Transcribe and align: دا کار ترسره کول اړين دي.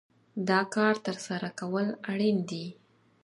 دا 0.49 0.59
کار 0.75 0.95
ترسره 1.05 1.49
کول 1.59 1.87
اړين 2.11 2.37
دي. 2.49 2.65